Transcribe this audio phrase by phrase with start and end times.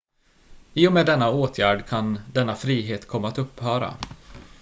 [0.73, 3.93] i och med denna åtgärd kan denna frihet komma att upphöra